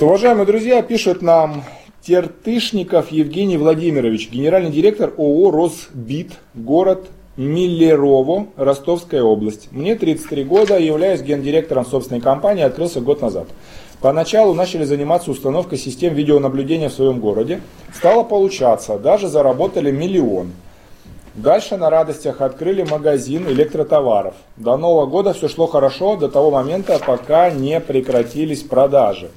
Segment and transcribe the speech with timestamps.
[0.00, 1.64] Уважаемые друзья, пишет нам
[2.02, 7.06] Тертышников Евгений Владимирович, генеральный директор ООО «Росбит», город
[7.38, 9.68] Миллерово, Ростовская область.
[9.72, 13.46] Мне 33 года, являюсь гендиректором собственной компании, открылся год назад.
[14.02, 17.62] Поначалу начали заниматься установкой систем видеонаблюдения в своем городе.
[17.94, 20.52] Стало получаться, даже заработали миллион.
[21.36, 24.34] Дальше на радостях открыли магазин электротоваров.
[24.56, 29.30] До Нового года все шло хорошо, до того момента, пока не прекратились продажи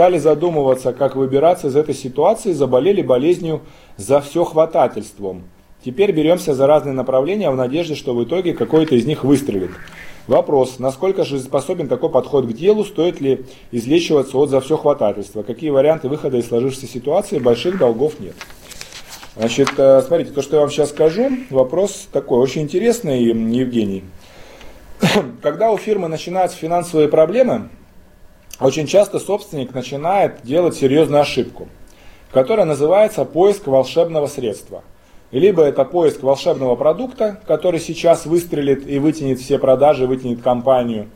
[0.00, 3.60] стали задумываться, как выбираться из этой ситуации, заболели болезнью
[3.96, 5.42] за все хватательством.
[5.84, 9.70] Теперь беремся за разные направления в надежде, что в итоге какой-то из них выстрелит.
[10.26, 15.70] Вопрос, насколько жизнеспособен такой подход к делу, стоит ли излечиваться от за все хватательства, какие
[15.70, 18.36] варианты выхода из сложившейся ситуации, больших долгов нет.
[19.36, 24.02] Значит, э, смотрите, то, что я вам сейчас скажу, вопрос такой, очень интересный, Евгений.
[25.42, 27.68] Когда у фирмы начинаются финансовые проблемы,
[28.58, 31.68] очень часто собственник начинает делать серьезную ошибку,
[32.32, 34.82] которая называется поиск волшебного средства.
[35.30, 41.08] Либо это поиск волшебного продукта, который сейчас выстрелит и вытянет все продажи, вытянет компанию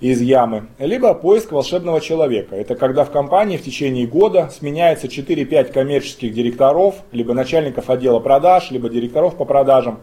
[0.00, 2.56] из ямы, либо поиск волшебного человека.
[2.56, 8.70] Это когда в компании в течение года сменяется 4-5 коммерческих директоров, либо начальников отдела продаж,
[8.70, 10.00] либо директоров по продажам.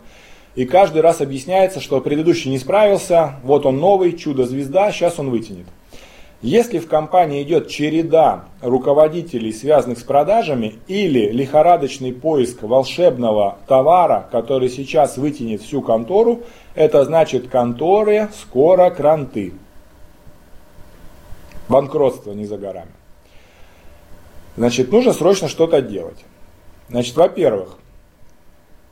[0.56, 5.66] И каждый раз объясняется, что предыдущий не справился, вот он новый, чудо-звезда, сейчас он вытянет.
[6.44, 14.70] Если в компании идет череда руководителей, связанных с продажами, или лихорадочный поиск волшебного товара, который
[14.70, 16.42] сейчас вытянет всю контору,
[16.76, 19.54] это значит конторы скоро кранты.
[21.70, 22.92] Банкротство не за горами.
[24.56, 26.26] Значит, нужно срочно что-то делать.
[26.90, 27.78] Значит, во-первых,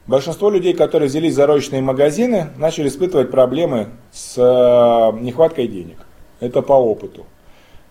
[0.06, 5.98] большинство людей, которые взялись за розничные магазины, начали испытывать проблемы с э, нехваткой денег.
[6.40, 7.26] Это по опыту.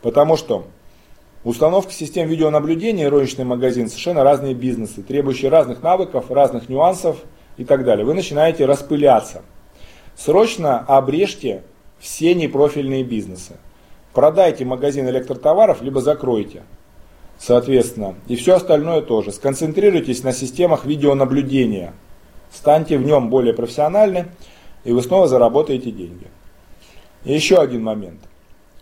[0.03, 0.67] Потому что
[1.43, 7.17] установка систем видеонаблюдения и розничный магазин совершенно разные бизнесы, требующие разных навыков, разных нюансов
[7.57, 8.05] и так далее.
[8.05, 9.43] Вы начинаете распыляться.
[10.17, 11.63] Срочно обрежьте
[11.99, 13.57] все непрофильные бизнесы.
[14.15, 16.63] Продайте магазин электротоваров, либо закройте.
[17.39, 19.33] Соответственно, и все остальное тоже.
[19.33, 21.93] Сконцентрируйтесь на системах видеонаблюдения.
[22.53, 24.27] Станьте в нем более профессиональны,
[24.85, 26.29] и вы снова заработаете деньги.
[27.25, 28.21] И еще один момент.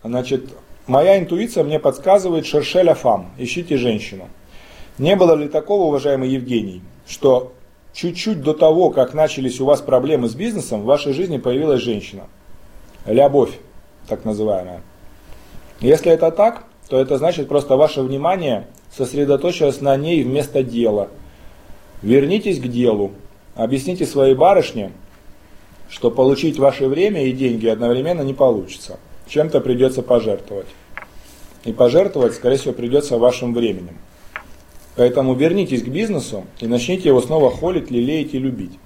[0.05, 0.51] Значит,
[0.87, 4.29] Моя интуиция мне подсказывает Шершеля Фам, ищите женщину.
[4.99, 7.53] Не было ли такого, уважаемый Евгений, что
[7.93, 12.25] чуть-чуть до того, как начались у вас проблемы с бизнесом, в вашей жизни появилась женщина?
[13.07, 13.59] Любовь,
[14.09, 14.83] так называемая.
[15.83, 18.67] Если это так, то это значит просто ваше внимание
[18.97, 21.09] сосредоточилось на ней вместо дела.
[22.01, 23.13] Вернитесь к делу.
[23.55, 24.93] Объясните своей барышне,
[25.91, 28.99] что получить ваше время и деньги одновременно не получится
[29.33, 30.67] чем-то придется пожертвовать.
[31.65, 33.97] И пожертвовать, скорее всего, придется вашим временем.
[34.95, 38.79] Поэтому вернитесь к бизнесу и начните его снова холить, лелеять и любить.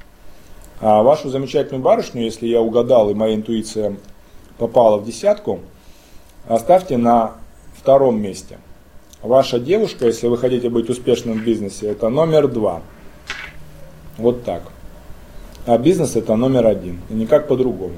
[0.80, 3.96] А вашу замечательную барышню, если я угадал и моя интуиция
[4.56, 5.60] попала в десятку,
[6.48, 7.32] оставьте на
[7.76, 8.58] втором месте.
[9.22, 12.82] Ваша девушка, если вы хотите быть успешным в бизнесе, это номер два.
[14.18, 14.62] Вот так.
[15.66, 17.00] А бизнес это номер один.
[17.10, 17.94] И никак по-другому.